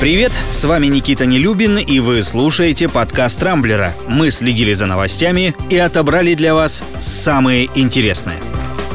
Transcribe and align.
Привет, 0.00 0.32
с 0.50 0.64
вами 0.64 0.86
Никита 0.86 1.26
Нелюбин, 1.26 1.76
и 1.76 2.00
вы 2.00 2.22
слушаете 2.22 2.88
подкаст 2.88 3.42
«Рамблера». 3.42 3.94
Мы 4.08 4.30
следили 4.30 4.72
за 4.72 4.86
новостями 4.86 5.54
и 5.68 5.76
отобрали 5.76 6.32
для 6.32 6.54
вас 6.54 6.82
самые 6.98 7.68
интересные. 7.74 8.38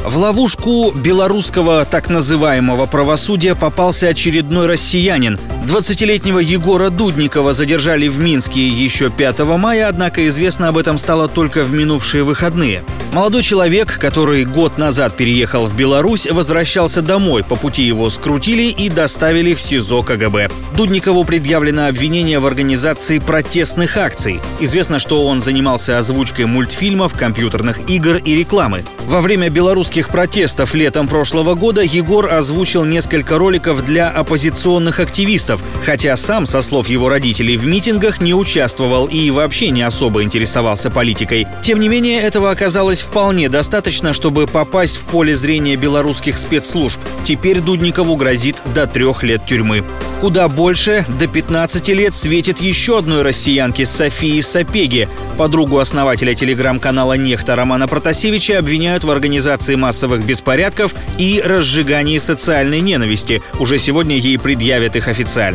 В 0.04 0.16
ловушку 0.16 0.90
белорусского 0.90 1.84
так 1.84 2.10
называемого 2.10 2.86
правосудия 2.86 3.54
попался 3.54 4.08
очередной 4.08 4.66
россиянин. 4.66 5.38
20-летнего 5.66 6.38
Егора 6.38 6.90
Дудникова 6.90 7.52
задержали 7.52 8.06
в 8.06 8.20
Минске 8.20 8.68
еще 8.68 9.10
5 9.10 9.40
мая, 9.58 9.88
однако 9.88 10.28
известно 10.28 10.68
об 10.68 10.78
этом 10.78 10.96
стало 10.96 11.26
только 11.26 11.64
в 11.64 11.72
минувшие 11.72 12.22
выходные. 12.22 12.84
Молодой 13.12 13.42
человек, 13.42 13.98
который 13.98 14.44
год 14.44 14.78
назад 14.78 15.16
переехал 15.16 15.66
в 15.66 15.74
Беларусь, 15.74 16.26
возвращался 16.26 17.00
домой. 17.00 17.42
По 17.42 17.56
пути 17.56 17.82
его 17.82 18.10
скрутили 18.10 18.64
и 18.64 18.90
доставили 18.90 19.54
в 19.54 19.60
СИЗО 19.60 20.02
КГБ. 20.02 20.50
Дудникову 20.76 21.24
предъявлено 21.24 21.86
обвинение 21.86 22.38
в 22.40 22.46
организации 22.46 23.18
протестных 23.18 23.96
акций. 23.96 24.40
Известно, 24.60 24.98
что 24.98 25.26
он 25.26 25.40
занимался 25.40 25.98
озвучкой 25.98 26.44
мультфильмов, 26.44 27.14
компьютерных 27.14 27.88
игр 27.88 28.16
и 28.16 28.36
рекламы. 28.36 28.84
Во 29.06 29.20
время 29.20 29.48
белорусских 29.48 30.10
протестов 30.10 30.74
летом 30.74 31.08
прошлого 31.08 31.54
года 31.54 31.80
Егор 31.80 32.30
озвучил 32.30 32.84
несколько 32.84 33.38
роликов 33.38 33.84
для 33.84 34.10
оппозиционных 34.10 35.00
активистов, 35.00 35.55
хотя 35.84 36.16
сам, 36.16 36.46
со 36.46 36.62
слов 36.62 36.88
его 36.88 37.08
родителей, 37.08 37.56
в 37.56 37.66
митингах 37.66 38.20
не 38.20 38.34
участвовал 38.34 39.06
и 39.06 39.30
вообще 39.30 39.70
не 39.70 39.82
особо 39.82 40.22
интересовался 40.22 40.90
политикой. 40.90 41.46
Тем 41.62 41.80
не 41.80 41.88
менее, 41.88 42.20
этого 42.20 42.50
оказалось 42.50 43.00
вполне 43.00 43.48
достаточно, 43.48 44.12
чтобы 44.12 44.46
попасть 44.46 44.96
в 44.96 45.02
поле 45.02 45.36
зрения 45.36 45.76
белорусских 45.76 46.38
спецслужб. 46.38 47.00
Теперь 47.24 47.60
Дудникову 47.60 48.16
грозит 48.16 48.56
до 48.74 48.86
трех 48.86 49.22
лет 49.22 49.44
тюрьмы. 49.46 49.84
Куда 50.20 50.48
больше, 50.48 51.04
до 51.20 51.26
15 51.26 51.88
лет 51.88 52.14
светит 52.14 52.60
еще 52.60 52.98
одной 52.98 53.22
россиянке 53.22 53.84
Софии 53.84 54.40
Сапеги. 54.40 55.08
Подругу 55.36 55.78
основателя 55.78 56.34
телеграм-канала 56.34 57.14
«Нехта» 57.14 57.54
Романа 57.54 57.86
Протасевича 57.86 58.58
обвиняют 58.58 59.04
в 59.04 59.10
организации 59.10 59.74
массовых 59.74 60.24
беспорядков 60.24 60.94
и 61.18 61.42
разжигании 61.44 62.18
социальной 62.18 62.80
ненависти. 62.80 63.42
Уже 63.58 63.78
сегодня 63.78 64.16
ей 64.16 64.38
предъявят 64.38 64.96
их 64.96 65.08
официально. 65.08 65.45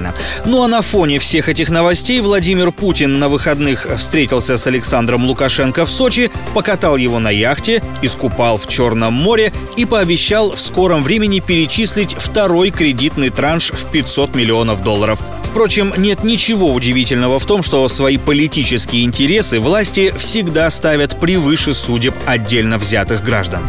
Ну 0.46 0.64
а 0.64 0.68
на 0.68 0.82
фоне 0.82 1.20
всех 1.20 1.50
этих 1.50 1.70
новостей 1.70 2.22
Владимир 2.22 2.72
Путин 2.72 3.20
на 3.20 3.30
выходных 3.30 3.88
встретился 3.98 4.58
с 4.58 4.68
Александром 4.68 5.26
Лукашенко 5.26 5.86
в 5.86 5.92
Сочи, 5.92 6.32
покатал 6.54 6.98
его 6.98 7.20
на 7.20 7.30
яхте, 7.30 7.82
искупал 8.02 8.58
в 8.58 8.68
Черном 8.68 9.14
море 9.14 9.52
и 9.76 9.86
пообещал 9.86 10.52
в 10.52 10.62
скором 10.62 11.04
времени 11.04 11.40
перечислить 11.40 12.16
второй 12.18 12.72
кредитный 12.72 13.30
транш 13.30 13.72
в 13.72 13.90
500 13.92 14.36
миллионов 14.36 14.52
миллионов 14.52 14.84
долларов. 14.84 15.20
Впрочем, 15.44 15.94
нет 15.98 16.24
ничего 16.24 16.74
удивительного 16.74 17.40
в 17.40 17.46
том, 17.46 17.64
что 17.64 17.88
свои 17.88 18.18
политические 18.18 19.04
интересы 19.04 19.60
власти 19.60 20.14
всегда 20.18 20.70
ставят 20.70 21.20
превыше 21.20 21.74
судеб 21.74 22.14
отдельно 22.26 22.78
взятых 22.78 23.24
граждан. 23.24 23.62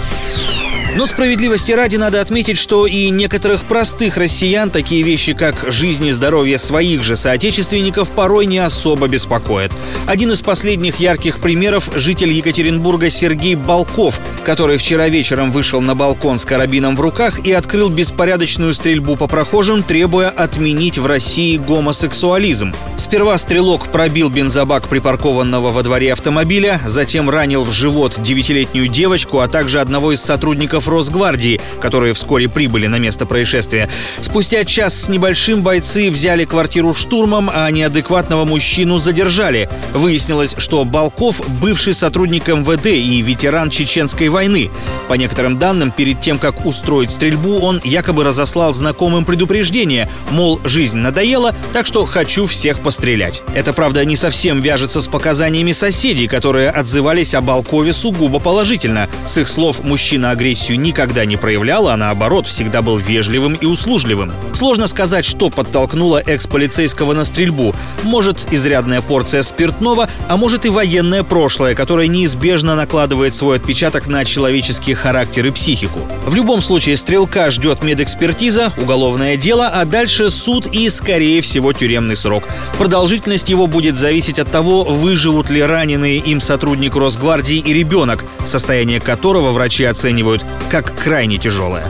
Но 0.95 1.07
справедливости 1.07 1.73
ради 1.73 1.97
надо 1.97 2.21
отметить, 2.21 2.59
что 2.59 2.87
и 2.87 3.09
некоторых 3.09 3.65
простых 3.65 4.19
россиян 4.19 4.69
такие 4.69 5.03
вещи, 5.03 5.33
как 5.33 5.73
жизнь 5.73 6.07
и 6.07 6.13
здоровье 6.13 6.59
своих 6.59 7.03
же 7.03 7.17
соотечественников, 7.17 8.11
порой 8.11 8.45
не 8.45 8.59
особо 8.59 9.09
беспокоят. 9.09 9.73
Один 10.07 10.33
из 10.33 10.43
последних 10.43 11.01
ярких 11.01 11.41
примеров– 11.41 11.89
житель 11.95 12.33
Екатеринбурга 12.33 13.09
Сергей 13.09 13.55
Балков, 13.55 14.21
который 14.45 14.77
вчера 14.77 15.09
вечером 15.09 15.51
вышел 15.51 15.81
на 15.81 15.95
балкон 15.95 16.39
с 16.39 16.45
карабином 16.45 16.95
в 16.95 17.01
руках 17.01 17.47
и 17.47 17.53
открыл 17.53 17.89
беспорядочную 17.89 18.75
стрельбу 18.75 19.17
по 19.17 19.27
прохожим, 19.27 19.83
требуя 19.83 20.29
отменить 20.29 20.99
в 20.99 21.07
России 21.07 21.57
гомосексуализм. 21.57 22.75
Сперва 22.99 23.39
стрелок 23.39 23.89
пробил 23.89 24.29
бензобак 24.29 24.89
припаркованного 24.89 25.71
во 25.71 25.83
дворе 25.83 26.13
автомобиля, 26.13 26.81
затем 26.85 27.31
ранил 27.31 27.65
в 27.65 27.73
живот 27.73 28.19
девятилетнюю 28.19 28.89
девочку, 28.89 29.41
а 29.41 29.49
также 29.49 29.81
одного 29.81 30.13
из 30.13 30.21
сотрудников 30.21 30.82
сотрудников 30.83 30.89
Росгвардии, 30.89 31.61
которые 31.81 32.15
вскоре 32.15 32.49
прибыли 32.49 32.87
на 32.87 32.99
место 32.99 33.27
происшествия. 33.27 33.89
Спустя 34.21 34.65
час 34.65 35.03
с 35.03 35.09
небольшим 35.09 35.63
бойцы 35.63 36.11
взяли 36.11 36.45
квартиру 36.45 36.95
штурмом, 36.95 37.51
а 37.53 37.71
неадекватного 37.71 38.45
мужчину 38.45 38.99
задержали. 38.99 39.69
Выяснилось, 39.95 40.55
что 40.59 40.85
Балков– 40.85 41.41
бывший 41.61 41.95
сотрудник 41.95 42.49
МВД 42.49 42.87
и 42.87 43.23
ветеран 43.23 43.71
Чеченской 43.71 44.29
войны. 44.29 44.71
По 45.09 45.15
некоторым 45.15 45.59
данным, 45.59 45.91
перед 45.91 46.21
тем, 46.21 46.39
как 46.39 46.67
устроить 46.67 47.11
стрельбу, 47.11 47.59
он 47.59 47.81
якобы 47.85 48.25
разослал 48.25 48.73
знакомым 48.73 49.25
предупреждение, 49.25 50.09
мол, 50.31 50.61
жизнь 50.65 50.99
надоела, 50.99 51.55
так 51.73 51.87
что 51.87 52.05
хочу 52.05 52.47
всех 52.47 52.81
пострелять. 52.81 53.43
Это, 53.55 53.73
правда, 53.73 54.05
не 54.05 54.17
совсем 54.17 54.61
вяжется 54.61 55.01
с 55.01 55.09
показаниями 55.09 55.73
соседей, 55.73 56.29
которые 56.29 56.71
отзывались 56.71 57.35
о 57.35 57.41
Балкове 57.41 57.93
сугубо 57.93 58.39
положительно. 58.39 59.09
С 59.27 59.39
их 59.39 59.49
слов, 59.49 59.83
мужчина 59.83 60.31
агрессию 60.31 60.72
агрессию 60.73 60.81
никогда 60.81 61.25
не 61.25 61.37
проявлял, 61.37 61.89
а 61.89 61.97
наоборот 61.97 62.47
всегда 62.47 62.83
был 62.83 62.97
вежливым 62.97 63.55
и 63.55 63.67
услужливым. 63.67 64.33
Сложно 64.55 64.87
сказать, 64.87 65.25
что 65.25 65.51
подтолкнуло 65.51 66.19
экс-полицейского 66.19 67.13
на 67.15 67.25
стрельбу. 67.25 67.75
Может, 68.03 68.53
изрядная 68.53 69.01
порция 69.01 69.43
спиртного, 69.43 70.09
а 70.29 70.37
может 70.37 70.65
и 70.65 70.69
военное 70.69 71.23
прошлое, 71.23 71.75
которое 71.75 72.09
неизбежно 72.09 72.75
накладывает 72.75 73.35
свой 73.35 73.57
отпечаток 73.57 74.07
на 74.07 74.25
человеческий 74.25 74.95
характер 74.95 75.47
и 75.47 75.51
психику. 75.51 76.01
В 76.27 76.35
любом 76.35 76.63
случае, 76.63 76.97
стрелка 76.97 77.51
ждет 77.51 77.83
медэкспертиза, 77.83 78.73
уголовное 78.77 79.37
дело, 79.37 79.69
а 79.69 79.85
дальше 79.85 80.31
суд 80.31 80.67
и, 80.67 80.89
скорее 80.91 81.41
всего, 81.41 81.73
тюремный 81.73 82.17
срок. 82.17 82.45
Продолжительность 82.79 83.49
его 83.51 83.67
будет 83.67 83.97
зависеть 83.97 84.39
от 84.39 84.51
того, 84.51 84.85
выживут 84.85 85.51
ли 85.51 85.63
раненые 85.63 86.19
им 86.19 86.41
сотрудник 86.41 86.97
Росгвардии 86.97 87.59
и 87.59 87.75
ребенок, 87.75 88.25
состояние 88.47 89.01
которого 89.01 89.53
врачи 89.53 89.85
оценивают 89.85 90.45
как 90.71 90.95
крайне 90.95 91.39
тяжелое. 91.39 91.87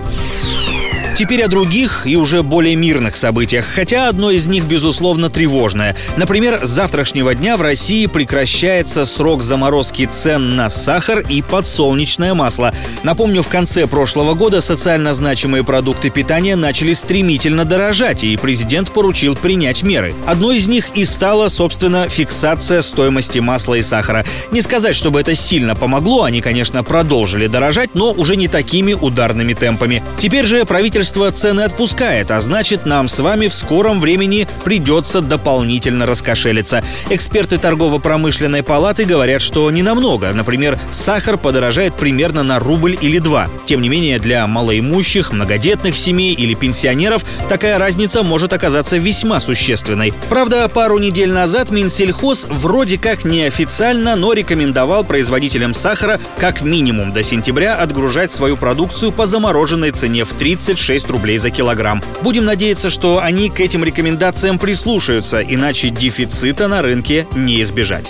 Теперь 1.22 1.44
о 1.44 1.48
других 1.48 2.04
и 2.04 2.16
уже 2.16 2.42
более 2.42 2.74
мирных 2.74 3.16
событиях, 3.16 3.64
хотя 3.64 4.08
одно 4.08 4.32
из 4.32 4.48
них, 4.48 4.64
безусловно, 4.64 5.30
тревожное. 5.30 5.94
Например, 6.16 6.58
с 6.66 6.68
завтрашнего 6.68 7.32
дня 7.36 7.56
в 7.56 7.62
России 7.62 8.06
прекращается 8.06 9.04
срок 9.04 9.44
заморозки 9.44 10.04
цен 10.06 10.56
на 10.56 10.68
сахар 10.68 11.20
и 11.20 11.40
подсолнечное 11.40 12.34
масло. 12.34 12.74
Напомню, 13.04 13.44
в 13.44 13.48
конце 13.48 13.86
прошлого 13.86 14.34
года 14.34 14.60
социально 14.60 15.14
значимые 15.14 15.62
продукты 15.62 16.10
питания 16.10 16.56
начали 16.56 16.92
стремительно 16.92 17.64
дорожать, 17.64 18.24
и 18.24 18.36
президент 18.36 18.90
поручил 18.90 19.36
принять 19.36 19.84
меры. 19.84 20.14
Одной 20.26 20.56
из 20.56 20.66
них 20.66 20.90
и 20.96 21.04
стала, 21.04 21.50
собственно, 21.50 22.08
фиксация 22.08 22.82
стоимости 22.82 23.38
масла 23.38 23.74
и 23.74 23.82
сахара. 23.82 24.26
Не 24.50 24.60
сказать, 24.60 24.96
чтобы 24.96 25.20
это 25.20 25.36
сильно 25.36 25.76
помогло, 25.76 26.24
они, 26.24 26.40
конечно, 26.40 26.82
продолжили 26.82 27.46
дорожать, 27.46 27.90
но 27.94 28.10
уже 28.10 28.34
не 28.34 28.48
такими 28.48 28.92
ударными 28.92 29.54
темпами. 29.54 30.02
Теперь 30.18 30.46
же 30.46 30.64
правительство 30.64 31.11
правительство 31.12 31.30
цены 31.30 31.60
отпускает, 31.62 32.30
а 32.30 32.40
значит, 32.40 32.86
нам 32.86 33.08
с 33.08 33.18
вами 33.18 33.48
в 33.48 33.54
скором 33.54 34.00
времени 34.00 34.48
придется 34.64 35.20
дополнительно 35.20 36.06
раскошелиться. 36.06 36.82
Эксперты 37.10 37.58
торгово-промышленной 37.58 38.62
палаты 38.62 39.04
говорят, 39.04 39.42
что 39.42 39.70
не 39.70 39.82
намного. 39.82 40.32
Например, 40.32 40.78
сахар 40.90 41.36
подорожает 41.36 41.94
примерно 41.94 42.42
на 42.42 42.58
рубль 42.58 42.96
или 43.00 43.18
два. 43.18 43.48
Тем 43.66 43.82
не 43.82 43.88
менее, 43.88 44.18
для 44.18 44.46
малоимущих, 44.46 45.32
многодетных 45.32 45.96
семей 45.96 46.34
или 46.34 46.54
пенсионеров 46.54 47.24
такая 47.48 47.78
разница 47.78 48.22
может 48.22 48.52
оказаться 48.52 48.96
весьма 48.96 49.40
существенной. 49.40 50.14
Правда, 50.28 50.68
пару 50.68 50.98
недель 50.98 51.32
назад 51.32 51.70
Минсельхоз 51.70 52.46
вроде 52.48 52.96
как 52.96 53.24
неофициально, 53.24 54.16
но 54.16 54.32
рекомендовал 54.32 55.04
производителям 55.04 55.74
сахара 55.74 56.20
как 56.38 56.62
минимум 56.62 57.12
до 57.12 57.22
сентября 57.22 57.76
отгружать 57.76 58.32
свою 58.32 58.56
продукцию 58.56 59.12
по 59.12 59.26
замороженной 59.26 59.90
цене 59.90 60.24
в 60.24 60.32
36 60.32 61.01
6 61.02 61.10
рублей 61.10 61.38
за 61.38 61.50
килограмм. 61.50 62.02
Будем 62.22 62.44
надеяться, 62.44 62.88
что 62.88 63.18
они 63.18 63.50
к 63.50 63.60
этим 63.60 63.82
рекомендациям 63.82 64.58
прислушаются, 64.58 65.42
иначе 65.42 65.90
дефицита 65.90 66.68
на 66.68 66.80
рынке 66.80 67.26
не 67.34 67.60
избежать. 67.62 68.06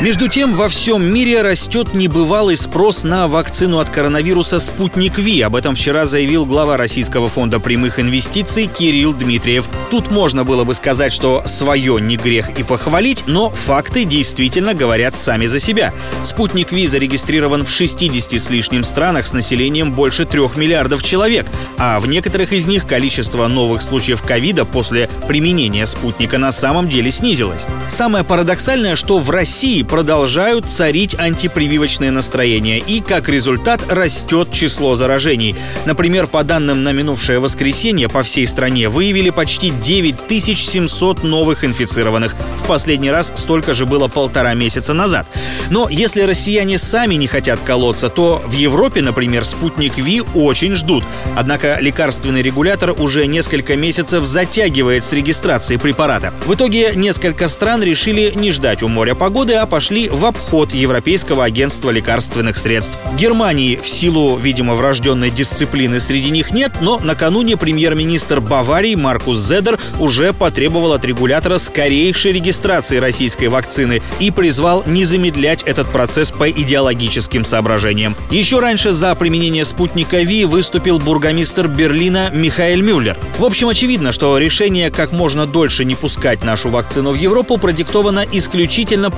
Между 0.00 0.28
тем, 0.28 0.54
во 0.54 0.68
всем 0.68 1.02
мире 1.12 1.42
растет 1.42 1.92
небывалый 1.92 2.56
спрос 2.56 3.02
на 3.02 3.26
вакцину 3.26 3.80
от 3.80 3.90
коронавируса 3.90 4.60
«Спутник 4.60 5.18
Ви». 5.18 5.40
Об 5.40 5.56
этом 5.56 5.74
вчера 5.74 6.06
заявил 6.06 6.46
глава 6.46 6.76
Российского 6.76 7.28
фонда 7.28 7.58
прямых 7.58 7.98
инвестиций 7.98 8.66
Кирилл 8.66 9.12
Дмитриев. 9.12 9.68
Тут 9.90 10.12
можно 10.12 10.44
было 10.44 10.62
бы 10.62 10.74
сказать, 10.74 11.12
что 11.12 11.42
свое 11.46 12.00
не 12.00 12.16
грех 12.16 12.56
и 12.56 12.62
похвалить, 12.62 13.24
но 13.26 13.50
факты 13.50 14.04
действительно 14.04 14.72
говорят 14.72 15.16
сами 15.16 15.46
за 15.46 15.58
себя. 15.58 15.92
«Спутник 16.22 16.70
Ви» 16.70 16.86
зарегистрирован 16.86 17.66
в 17.66 17.70
60 17.70 18.40
с 18.40 18.50
лишним 18.50 18.84
странах 18.84 19.26
с 19.26 19.32
населением 19.32 19.90
больше 19.90 20.26
3 20.26 20.42
миллиардов 20.54 21.02
человек, 21.02 21.46
а 21.76 21.98
в 21.98 22.06
некоторых 22.06 22.52
из 22.52 22.66
них 22.66 22.86
количество 22.86 23.48
новых 23.48 23.82
случаев 23.82 24.22
ковида 24.22 24.64
после 24.64 25.10
применения 25.26 25.88
спутника 25.88 26.38
на 26.38 26.52
самом 26.52 26.88
деле 26.88 27.10
снизилось. 27.10 27.66
Самое 27.88 28.22
парадоксальное, 28.22 28.94
что 28.94 29.18
в 29.18 29.28
России 29.30 29.87
продолжают 29.88 30.66
царить 30.66 31.18
антипрививочные 31.18 32.10
настроения, 32.10 32.78
и 32.78 33.00
как 33.00 33.28
результат 33.28 33.90
растет 33.90 34.52
число 34.52 34.94
заражений. 34.96 35.56
Например, 35.86 36.26
по 36.26 36.44
данным 36.44 36.84
на 36.84 36.92
минувшее 36.92 37.40
воскресенье 37.40 38.08
по 38.08 38.22
всей 38.22 38.46
стране 38.46 38.88
выявили 38.88 39.30
почти 39.30 39.70
9700 39.70 41.22
новых 41.22 41.64
инфицированных. 41.64 42.36
В 42.62 42.66
последний 42.66 43.10
раз 43.10 43.32
столько 43.34 43.74
же 43.74 43.86
было 43.86 44.08
полтора 44.08 44.54
месяца 44.54 44.92
назад. 44.92 45.26
Но 45.70 45.88
если 45.88 46.22
россияне 46.22 46.78
сами 46.78 47.14
не 47.14 47.26
хотят 47.26 47.60
колоться, 47.60 48.10
то 48.10 48.42
в 48.46 48.52
Европе, 48.52 49.00
например, 49.00 49.44
спутник 49.44 49.96
Ви 49.96 50.22
очень 50.34 50.74
ждут. 50.74 51.04
Однако 51.34 51.78
лекарственный 51.80 52.42
регулятор 52.42 52.90
уже 52.90 53.26
несколько 53.26 53.74
месяцев 53.76 54.24
затягивает 54.26 55.04
с 55.04 55.12
регистрацией 55.12 55.78
препарата. 55.78 56.32
В 56.46 56.54
итоге 56.54 56.92
несколько 56.94 57.48
стран 57.48 57.82
решили 57.82 58.32
не 58.34 58.52
ждать 58.52 58.82
у 58.82 58.88
моря 58.88 59.14
погоды, 59.14 59.54
а 59.54 59.66
пошли 59.78 60.08
в 60.08 60.24
обход 60.24 60.74
Европейского 60.74 61.44
агентства 61.44 61.90
лекарственных 61.90 62.58
средств. 62.58 62.98
Германии 63.16 63.76
в 63.80 63.88
силу, 63.88 64.36
видимо, 64.36 64.74
врожденной 64.74 65.30
дисциплины 65.30 66.00
среди 66.00 66.30
них 66.30 66.50
нет, 66.50 66.72
но 66.80 66.98
накануне 66.98 67.56
премьер-министр 67.56 68.40
Баварии 68.40 68.96
Маркус 68.96 69.38
Зедер 69.38 69.78
уже 70.00 70.32
потребовал 70.32 70.94
от 70.94 71.04
регулятора 71.04 71.58
скорейшей 71.58 72.32
регистрации 72.32 72.96
российской 72.96 73.46
вакцины 73.46 74.02
и 74.18 74.32
призвал 74.32 74.82
не 74.84 75.04
замедлять 75.04 75.62
этот 75.62 75.88
процесс 75.92 76.32
по 76.32 76.50
идеологическим 76.50 77.44
соображениям. 77.44 78.16
Еще 78.32 78.58
раньше 78.58 78.90
за 78.90 79.14
применение 79.14 79.64
спутника 79.64 80.22
Ви 80.22 80.44
выступил 80.44 80.98
бургомистр 80.98 81.68
Берлина 81.68 82.30
Михаэль 82.34 82.82
Мюллер. 82.82 83.16
В 83.38 83.44
общем, 83.44 83.68
очевидно, 83.68 84.10
что 84.10 84.36
решение 84.38 84.90
как 84.90 85.12
можно 85.12 85.46
дольше 85.46 85.84
не 85.84 85.94
пускать 85.94 86.42
нашу 86.42 86.68
вакцину 86.68 87.12
в 87.12 87.16
Европу 87.16 87.58
продиктовано 87.58 88.24
исключительно 88.32 89.12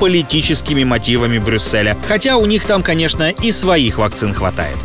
политическими 0.51 0.83
мотивами 0.83 1.39
Брюсселя. 1.39 1.97
Хотя 2.09 2.37
у 2.37 2.45
них 2.45 2.65
там, 2.65 2.83
конечно, 2.83 3.31
и 3.31 3.53
своих 3.53 3.99
вакцин 3.99 4.35
хватает. 4.35 4.77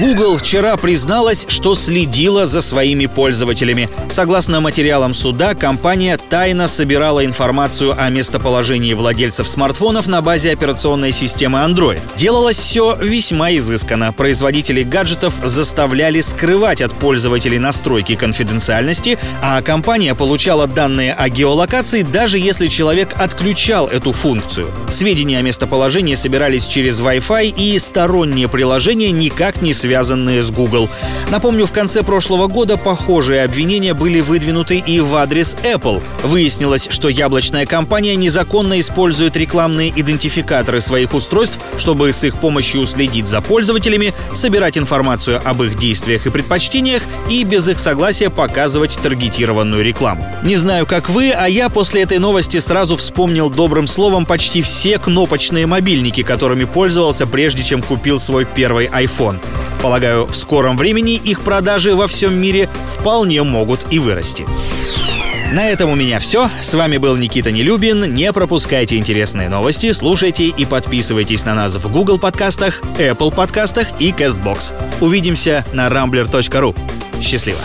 Google 0.00 0.38
вчера 0.38 0.78
призналась, 0.78 1.44
что 1.46 1.74
следила 1.74 2.46
за 2.46 2.62
своими 2.62 3.04
пользователями. 3.04 3.90
Согласно 4.08 4.62
материалам 4.62 5.12
суда, 5.12 5.54
компания 5.54 6.16
тайно 6.16 6.68
собирала 6.68 7.22
информацию 7.22 7.94
о 8.00 8.08
местоположении 8.08 8.94
владельцев 8.94 9.46
смартфонов 9.46 10.06
на 10.06 10.22
базе 10.22 10.52
операционной 10.52 11.12
системы 11.12 11.58
Android. 11.58 12.00
Делалось 12.16 12.58
все 12.58 12.96
весьма 12.98 13.52
изысканно. 13.52 14.14
Производители 14.14 14.84
гаджетов 14.84 15.34
заставляли 15.44 16.22
скрывать 16.22 16.80
от 16.80 16.92
пользователей 16.92 17.58
настройки 17.58 18.14
конфиденциальности, 18.14 19.18
а 19.42 19.60
компания 19.60 20.14
получала 20.14 20.66
данные 20.66 21.12
о 21.12 21.28
геолокации, 21.28 22.00
даже 22.00 22.38
если 22.38 22.68
человек 22.68 23.20
отключал 23.20 23.86
эту 23.86 24.12
функцию. 24.12 24.68
Сведения 24.90 25.40
о 25.40 25.42
местоположении 25.42 26.14
собирались 26.14 26.66
через 26.66 27.00
Wi-Fi, 27.00 27.54
и 27.54 27.78
сторонние 27.78 28.48
приложения 28.48 29.10
никак 29.10 29.60
не 29.60 29.74
связаны 29.74 29.89
связанные 29.90 30.40
с 30.40 30.52
Google. 30.52 30.88
Напомню, 31.30 31.66
в 31.66 31.72
конце 31.72 32.04
прошлого 32.04 32.46
года 32.46 32.76
похожие 32.76 33.42
обвинения 33.42 33.92
были 33.92 34.20
выдвинуты 34.20 34.78
и 34.78 35.00
в 35.00 35.16
адрес 35.16 35.56
Apple. 35.64 36.00
Выяснилось, 36.22 36.86
что 36.88 37.08
яблочная 37.08 37.66
компания 37.66 38.14
незаконно 38.14 38.78
использует 38.78 39.36
рекламные 39.36 39.90
идентификаторы 39.90 40.80
своих 40.80 41.12
устройств, 41.12 41.58
чтобы 41.76 42.12
с 42.12 42.22
их 42.22 42.36
помощью 42.36 42.86
следить 42.86 43.26
за 43.26 43.40
пользователями, 43.40 44.14
собирать 44.32 44.78
информацию 44.78 45.40
об 45.44 45.60
их 45.64 45.76
действиях 45.76 46.24
и 46.26 46.30
предпочтениях 46.30 47.02
и 47.28 47.42
без 47.42 47.66
их 47.66 47.80
согласия 47.80 48.30
показывать 48.30 48.96
таргетированную 49.02 49.82
рекламу. 49.82 50.24
Не 50.44 50.56
знаю, 50.56 50.86
как 50.86 51.10
вы, 51.10 51.32
а 51.32 51.48
я 51.48 51.68
после 51.68 52.02
этой 52.02 52.18
новости 52.18 52.60
сразу 52.60 52.96
вспомнил 52.96 53.50
добрым 53.50 53.88
словом 53.88 54.24
почти 54.24 54.62
все 54.62 55.00
кнопочные 55.00 55.66
мобильники, 55.66 56.22
которыми 56.22 56.62
пользовался 56.62 57.26
прежде 57.26 57.64
чем 57.64 57.82
купил 57.82 58.20
свой 58.20 58.44
первый 58.44 58.86
iPhone. 58.86 59.40
Полагаю, 59.82 60.26
в 60.26 60.36
скором 60.36 60.76
времени 60.76 61.14
их 61.14 61.40
продажи 61.42 61.94
во 61.94 62.06
всем 62.06 62.34
мире 62.34 62.68
вполне 62.88 63.42
могут 63.42 63.86
и 63.90 63.98
вырасти. 63.98 64.46
На 65.52 65.68
этом 65.68 65.90
у 65.90 65.94
меня 65.96 66.20
все. 66.20 66.48
С 66.62 66.74
вами 66.74 66.98
был 66.98 67.16
Никита 67.16 67.50
Нелюбин. 67.50 68.14
Не 68.14 68.32
пропускайте 68.32 68.96
интересные 68.96 69.48
новости, 69.48 69.90
слушайте 69.92 70.44
и 70.44 70.64
подписывайтесь 70.64 71.44
на 71.44 71.54
нас 71.54 71.74
в 71.74 71.90
Google 71.90 72.18
подкастах, 72.18 72.80
Apple 72.98 73.34
подкастах 73.34 73.88
и 74.00 74.12
CastBox. 74.12 74.74
Увидимся 75.00 75.64
на 75.72 75.88
rambler.ru. 75.88 76.76
Счастливо! 77.20 77.58